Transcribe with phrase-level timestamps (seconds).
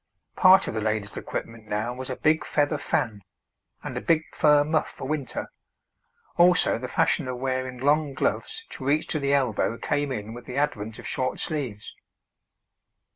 [0.35, 3.21] Part of the lady's equipment now was a big feather fan,
[3.83, 5.51] and a big fur muff for winter;
[6.39, 10.45] also the fashion of wearing long gloves to reach to the elbow came in with
[10.45, 11.93] the advent of short sleeves.